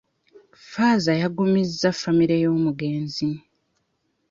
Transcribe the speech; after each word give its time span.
Ffaaza 0.61 1.13
yagumizza 1.21 1.87
famire 2.01 2.35
y'omugenzi. 2.43 3.27